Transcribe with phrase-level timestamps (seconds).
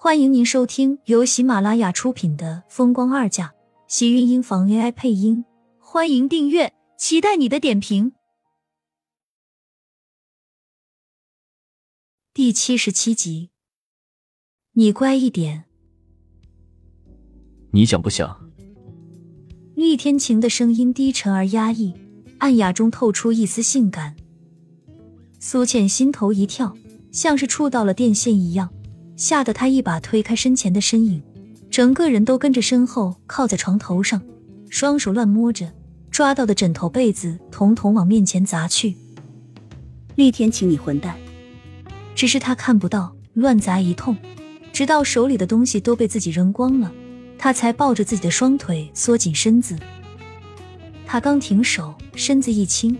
[0.00, 3.48] 欢迎您收听由喜马拉雅出品的《风光二嫁》，
[3.88, 5.44] 喜运音房 AI 配音。
[5.80, 8.12] 欢迎订阅，期待你的点评。
[12.32, 13.50] 第七十七集，
[14.74, 15.64] 你乖一点。
[17.72, 18.48] 你想不想？
[19.74, 21.92] 厉天晴的声音低沉而压抑，
[22.38, 24.14] 暗哑中透出一丝性感。
[25.40, 26.76] 苏浅心头一跳，
[27.10, 28.72] 像是触到了电线一样。
[29.18, 31.20] 吓得他一把推开身前的身影，
[31.68, 34.22] 整个人都跟着身后靠在床头上，
[34.70, 35.72] 双手乱摸着，
[36.08, 38.94] 抓到的枕头被子统统往面前砸去。
[40.14, 41.16] 厉天晴，你混蛋！
[42.14, 44.16] 只是他看不到，乱砸一通，
[44.72, 46.92] 直到手里的东西都被自己扔光了，
[47.36, 49.76] 他才抱着自己的双腿缩紧身子。
[51.04, 52.96] 他刚停手，身子一轻，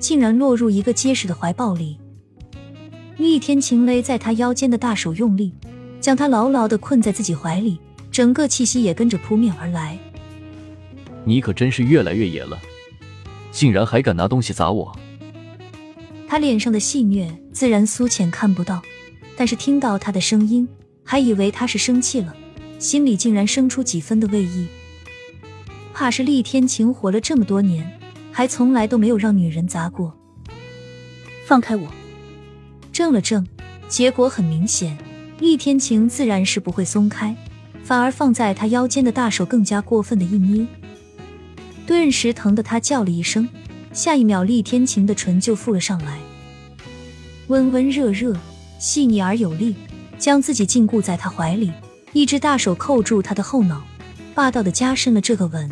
[0.00, 1.96] 竟然落入一个结实的怀抱里。
[3.18, 5.52] 厉天晴勒在他腰间的大手用力，
[6.00, 7.78] 将他牢牢的困在自己怀里，
[8.10, 9.98] 整个气息也跟着扑面而来。
[11.24, 12.58] 你可真是越来越野了，
[13.52, 14.96] 竟然还敢拿东西砸我！
[16.26, 18.80] 他脸上的戏谑，自然苏浅看不到，
[19.36, 20.66] 但是听到他的声音，
[21.04, 22.34] 还以为他是生气了，
[22.78, 24.66] 心里竟然生出几分的畏意。
[25.92, 28.00] 怕是厉天晴活了这么多年，
[28.32, 30.16] 还从来都没有让女人砸过。
[31.44, 31.86] 放开我！
[32.92, 33.44] 怔了怔，
[33.88, 34.96] 结果很明显，
[35.40, 37.34] 厉天晴自然是不会松开，
[37.82, 40.66] 反而放在他腰间的大手更加过分的一捏，
[41.86, 43.48] 顿时疼得他叫了一声。
[43.90, 46.18] 下一秒，厉天晴的唇就附了上来，
[47.48, 48.36] 温温热热，
[48.78, 49.74] 细腻而有力，
[50.18, 51.72] 将自己禁锢在他怀里，
[52.12, 53.82] 一只大手扣住他的后脑，
[54.34, 55.68] 霸道的加深了这个吻。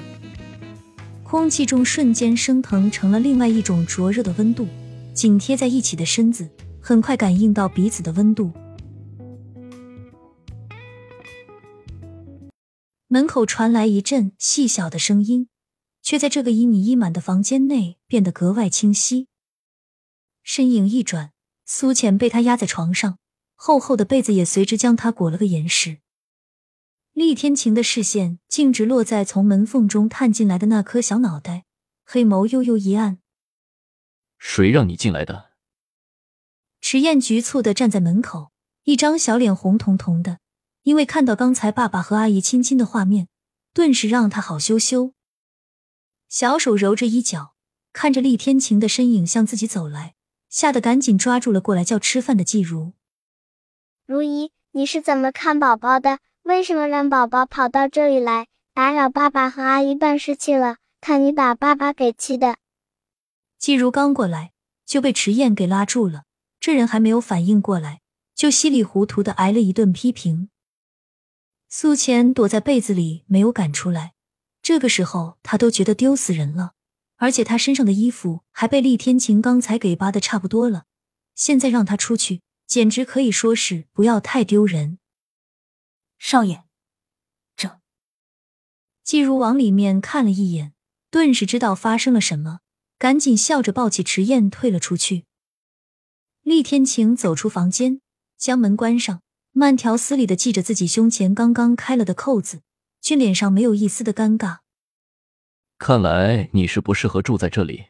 [1.23, 4.67] 空气中瞬间升腾成了另外一种灼热的温度，
[5.13, 6.49] 紧贴在一起的身子。
[6.81, 8.51] 很快感应到彼此的温度，
[13.11, 15.49] 门口传来一阵细小的声音，
[16.03, 19.29] 却在这个旖旎溢满的房间内变得格外清晰。
[20.43, 21.33] 身影一转，
[21.65, 23.19] 苏浅被他压在床上，
[23.55, 26.01] 厚厚的被子也随之将他裹了个严实。
[27.15, 31.65] 厉天晴的视线径直落在从门缝中探进来的那颗小脑袋，
[32.05, 33.21] 黑眸悠悠一暗
[34.39, 35.53] ：“谁让你进来的？”
[36.83, 38.53] 迟燕局促的站在门口，
[38.85, 40.41] 一张小脸红彤彤的，
[40.89, 43.29] 因为看到刚才爸爸和阿姨亲亲的画面，
[43.75, 45.13] 顿时让他好羞羞。
[46.31, 47.53] 小手揉着衣角，
[47.93, 50.15] 看着厉天晴的身影向自己走来，
[50.49, 52.95] 吓得赶紧抓住了过来叫吃饭的季如。
[54.07, 56.21] 如姨，你是怎么看宝宝的？
[56.45, 60.79] 为什么让宝宝跑到这里来，打扰爸爸和阿姨办事去了？
[61.03, 62.57] 看你把爸爸给气的。
[63.59, 64.53] 季如刚过来，
[64.87, 66.23] 就被迟燕给拉住了。
[66.59, 68.01] 这人还没有反应过来，
[68.35, 70.49] 就稀里糊涂的挨了一顿批评。
[71.71, 74.15] 苏浅躲在被子里没有赶出来，
[74.63, 76.73] 这个时候他都觉得丢死人了，
[77.17, 80.87] 而且他身上的衣服还被厉天晴刚才给扒的差不多了，
[81.35, 84.99] 现在让他出去，简直可以说是不要太丢人。
[86.19, 86.65] 少爷，
[87.55, 87.81] 这
[89.05, 90.73] 季如往里面看了一眼，
[91.11, 92.61] 顿时知道发生了什么，
[92.99, 95.27] 赶紧笑着抱起迟燕退了出去。
[96.43, 98.01] 厉天晴走出房间，
[98.39, 99.23] 将门关上，
[99.53, 102.63] 慢条斯理的系着自己胸前刚刚开了的扣子，
[103.01, 104.59] 却脸上没有一丝的尴尬。
[105.79, 107.87] 看来你是不适合住在这里。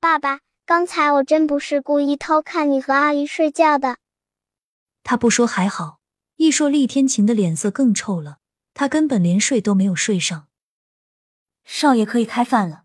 [0.00, 3.98] 爸爸，刚才我真不是故意偷看你和阿姨睡觉的。
[5.02, 6.00] 他不说还好，
[6.36, 8.38] 一说厉天晴的脸色更臭了，
[8.74, 10.48] 他根本连睡都没有睡上。
[11.64, 12.84] 少爷可以开饭了，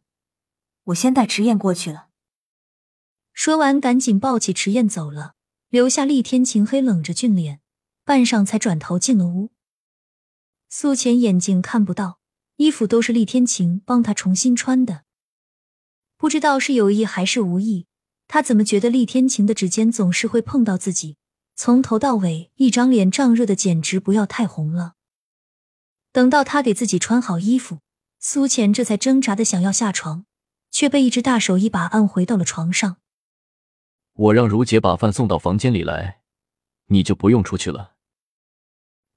[0.85, 2.07] 我先带迟燕过去了。
[3.33, 5.35] 说完，赶紧抱起迟燕走了，
[5.73, 7.59] 留下厉天晴黑冷着俊脸，
[8.05, 9.49] 半晌才转头进了屋。
[10.69, 12.19] 苏浅眼睛看不到，
[12.57, 15.05] 衣服都是厉天晴帮他重新穿的，
[16.15, 17.87] 不知道是有意还是无意，
[18.27, 21.17] 他怎么觉得厉天晴的指尖总是会碰到自己，
[21.55, 24.93] 从头到尾一张脸胀热的简直不要太红了。
[26.11, 27.79] 等到他给自己穿好衣服，
[28.19, 30.27] 苏浅这才挣扎的想要下床，
[30.69, 32.97] 却被一只大手一把按回到了床上。
[34.13, 36.21] 我让如姐把饭送到房间里来，
[36.85, 37.95] 你就不用出去了。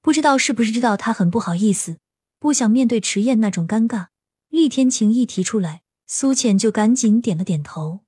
[0.01, 1.99] 不知道是不是知道他很不好意思，
[2.39, 4.07] 不想面对迟燕那种尴尬。
[4.49, 8.05] 厉天晴一提出来，苏浅就赶紧点了点头。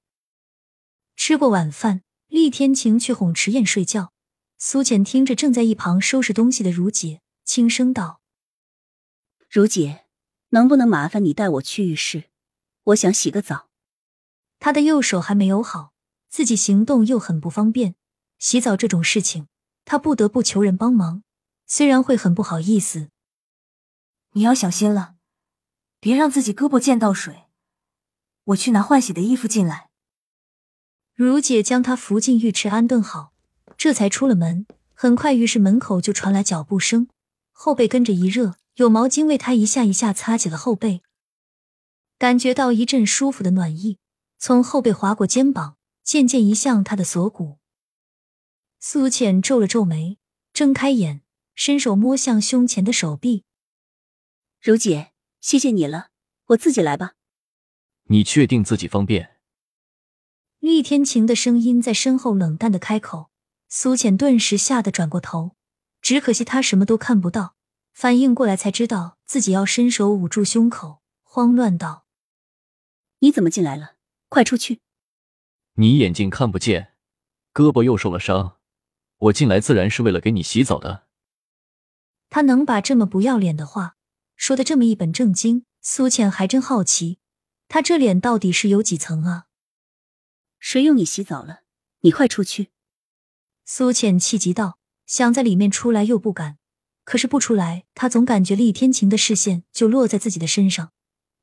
[1.16, 4.14] 吃过晚饭，厉天晴去哄迟燕睡觉。
[4.58, 8.22] 苏浅听着正在一旁收拾东西的如姐，轻声道
[9.48, 10.06] ：“如姐，
[10.50, 12.26] 能不能麻烦你带我去浴室？
[12.86, 13.70] 我想洗个澡。”
[14.60, 15.94] 他的右手还没有好。
[16.30, 17.96] 自己行动又很不方便，
[18.38, 19.48] 洗澡这种事情，
[19.84, 21.24] 他不得不求人帮忙。
[21.66, 23.10] 虽然会很不好意思，
[24.32, 25.16] 你要小心了，
[26.00, 27.46] 别让自己胳膊溅到水。
[28.46, 29.90] 我去拿换洗的衣服进来。
[31.14, 33.34] 如姐将他扶进浴池安顿好，
[33.78, 34.66] 这才出了门。
[34.94, 37.08] 很快，浴室门口就传来脚步声，
[37.52, 41.02] 后背跟着一热，有毛巾为他一下一下擦起了后背，
[42.18, 43.98] 感觉到一阵舒服的暖意
[44.38, 45.78] 从后背划过肩膀，
[46.10, 47.60] 渐渐移向他的锁骨。
[48.80, 50.18] 苏浅皱了皱眉，
[50.54, 51.22] 睁开眼，
[51.54, 53.44] 伸手摸向胸前的手臂。
[54.60, 56.10] 如姐，谢谢你了，
[56.48, 57.14] 我自己来吧。
[58.06, 59.38] 你确定自己方便？
[60.58, 63.30] 厉天晴的声音在身后冷淡的开口，
[63.68, 65.56] 苏浅顿时吓得转过头，
[66.02, 67.56] 只可惜他什么都看不到，
[67.94, 72.08] 反应过来才知道自己要伸手捂住胸口，慌乱道
[73.22, 73.98] ：“你怎么进来了？
[74.28, 74.82] 快出去！”
[75.80, 76.94] 你眼睛看不见，
[77.54, 78.58] 胳膊又受了伤，
[79.18, 81.08] 我进来自然是为了给你洗澡的。
[82.30, 83.96] 他能把这么不要脸的话
[84.36, 87.20] 说的这么一本正经，苏浅还真好奇，
[87.70, 89.46] 他这脸到底是有几层啊？
[90.60, 91.62] 谁用你洗澡了？
[92.02, 92.72] 你快出去！
[93.64, 96.58] 苏浅气急道，想在里面出来又不敢，
[97.06, 100.92] 可是不出来，他总感觉厉天晴的视线就落在自己的身上，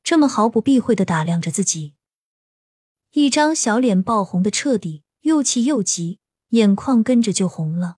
[0.03, 1.95] 这么毫不避讳的打量着自己，
[3.17, 6.19] 一张小脸爆红的彻底，又气又急，
[6.51, 7.97] 眼眶跟着就红了。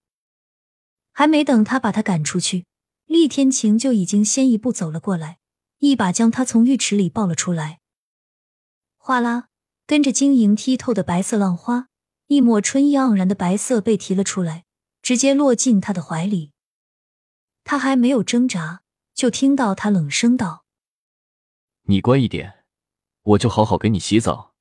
[1.11, 2.67] 还没等他把他赶出去，
[3.05, 5.41] 厉天晴就已经先一步走了过来，
[5.79, 7.81] 一把将他从浴池里抱了出来，
[8.97, 9.49] 哗啦。
[9.89, 11.89] 跟着晶莹剔透的白色浪花，
[12.29, 14.67] 一抹春意盎然的白色被提了出来，
[15.03, 16.53] 直接落进他的怀里。
[17.65, 18.83] 他还没有挣扎，
[19.15, 20.65] 就听到他冷声道
[21.89, 22.65] ：“你乖一点，
[23.23, 24.55] 我就好好给你洗澡。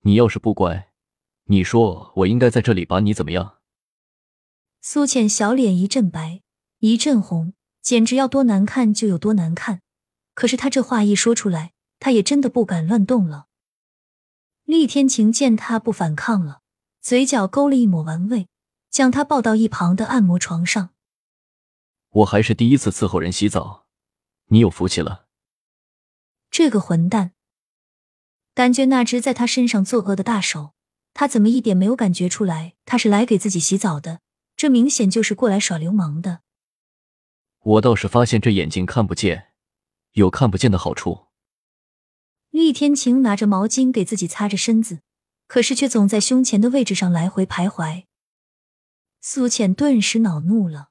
[0.00, 0.92] 你要是不乖，
[1.44, 3.58] 你说我应该在这里把你怎么样？”
[4.80, 6.42] 苏浅小脸一阵白
[6.78, 7.52] 一阵红，
[7.82, 9.82] 简直要多难看就有多难看。
[10.34, 13.48] 可是他这话一说出来，他也真的不敢乱动了。
[14.64, 16.62] 厉天晴见他不反抗了，
[17.02, 18.48] 嘴角勾了一抹玩味，
[18.88, 20.94] 将他抱到一旁的按摩床上。
[22.08, 23.86] 我还是第一次伺候人洗澡，
[24.46, 25.26] 你有福气了。
[26.50, 27.32] 这个混蛋，
[28.54, 30.74] 感觉那只在他身上作恶的大手，
[31.14, 32.74] 他怎么一点没有感觉出来？
[32.84, 34.20] 他是来给自己洗澡的，
[34.56, 36.40] 这明显就是过来耍流氓的。
[37.60, 39.52] 我倒是发现这眼睛看不见，
[40.12, 41.26] 有看不见的好处。
[42.50, 45.00] 厉天晴拿着毛巾给自己擦着身子，
[45.46, 48.04] 可是却总在胸前的位置上来回徘徊。
[49.20, 50.88] 苏浅顿时恼怒了，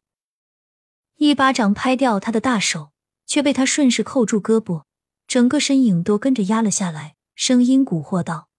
[1.17, 2.91] 一巴掌拍掉他的大手，
[3.25, 4.83] 却被他顺势扣住胳膊，
[5.27, 8.49] 整个身影都跟着压了下来，声音蛊惑道：“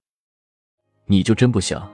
[1.05, 1.87] 你就真不想？”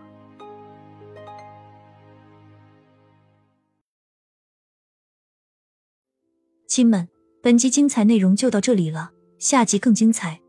[6.68, 7.08] 亲们，
[7.42, 9.10] 本集精彩内容就到这里了，
[9.40, 10.40] 下集更精彩。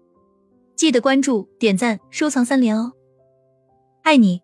[0.75, 2.93] 记得关注、点赞、收藏三连哦，
[4.03, 4.43] 爱你！